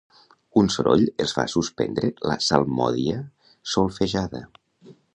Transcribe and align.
Un 0.61 0.71
soroll 0.75 1.03
els 1.25 1.33
fa 1.39 1.45
suspendre 1.55 2.11
la 2.31 2.39
salmòdia 2.49 3.23
solfejada. 3.75 4.47